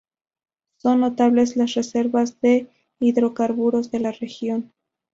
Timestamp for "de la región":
3.91-4.73